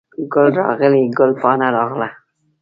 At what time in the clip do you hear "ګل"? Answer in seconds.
0.33-0.47, 1.17-1.31